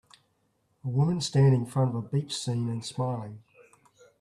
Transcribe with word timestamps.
A 0.83 0.87
woman 0.89 1.21
standing 1.21 1.53
in 1.61 1.65
front 1.67 1.89
of 1.91 1.95
a 1.95 2.01
beach 2.01 2.35
scene 2.35 2.69
and 2.69 2.83
smiling. 2.83 3.43